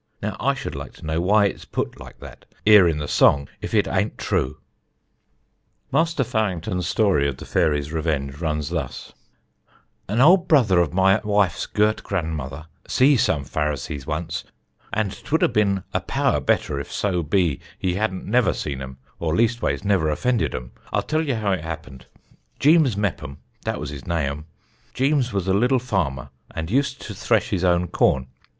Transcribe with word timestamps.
Now 0.19 0.35
I 0.39 0.55
should 0.55 0.73
like 0.73 0.93
to 0.93 1.05
know 1.05 1.21
why 1.21 1.45
it's 1.45 1.63
put 1.63 1.99
like 1.99 2.17
that 2.21 2.45
'ere 2.65 2.87
in 2.87 2.97
the 2.97 3.07
song, 3.07 3.47
if 3.61 3.75
it 3.75 3.85
a'nt 3.85 4.17
true." 4.17 4.57
[Sidenote: 4.57 4.57
MAS' 4.57 5.91
MEPPOM'S 5.91 6.11
ADVENTURE] 6.11 6.21
Master 6.21 6.23
Fowington's 6.79 6.87
story 6.87 7.27
of 7.27 7.37
the 7.37 7.45
fairy's 7.45 7.93
revenge 7.93 8.37
runs 8.39 8.69
thus: 8.69 9.13
"An 10.07 10.19
ol' 10.19 10.37
brother 10.37 10.79
of 10.79 10.91
my 10.91 11.19
wife's 11.23 11.67
gurt 11.67 12.01
gran'mother 12.01 12.65
see 12.87 13.15
some 13.15 13.43
Pharisees 13.43 14.07
once, 14.07 14.43
and 14.91 15.11
'twould 15.11 15.43
a 15.43 15.47
been 15.47 15.83
a 15.93 16.01
power 16.01 16.39
better 16.39 16.79
if 16.79 16.91
so 16.91 17.21
be 17.21 17.59
he 17.77 17.93
hadn't 17.93 18.25
never 18.25 18.53
seen 18.53 18.81
'em, 18.81 18.97
or 19.19 19.35
leastways 19.35 19.83
never 19.83 20.09
offended 20.09 20.55
'em. 20.55 20.71
I'll 20.91 21.03
tell 21.03 21.21
ye 21.21 21.33
how 21.35 21.51
it 21.51 21.63
happened. 21.63 22.07
Jeems 22.59 22.97
Meppom 22.97 23.37
dat 23.65 23.79
was 23.79 23.91
his 23.91 24.05
naüm 24.05 24.45
Jeems 24.95 25.31
was 25.31 25.47
a 25.47 25.53
liddle 25.53 25.77
farmer, 25.77 26.31
and 26.49 26.71
used 26.71 27.01
to 27.03 27.13
thresh 27.13 27.49
his 27.51 27.63
own 27.63 27.87
corn. 27.87 28.25